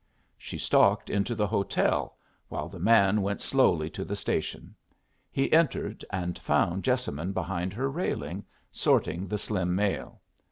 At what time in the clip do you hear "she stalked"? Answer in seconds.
0.39-1.11